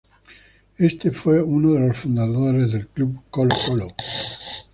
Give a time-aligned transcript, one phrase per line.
[0.79, 3.89] Éste fue uno de los fundadores del club Colo-Colo.